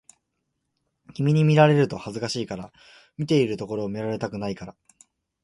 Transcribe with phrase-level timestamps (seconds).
[1.13, 2.73] 君に見られると恥ずかしいから、
[3.17, 4.75] 見ているところを見られたくないから